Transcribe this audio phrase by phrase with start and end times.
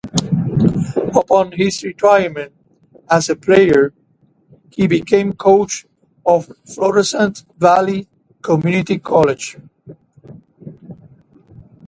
[1.13, 2.53] Upon his retirement
[3.07, 3.93] as a player,
[4.71, 5.85] he became coach
[6.25, 8.07] of Florissant Valley
[8.41, 9.57] Community College.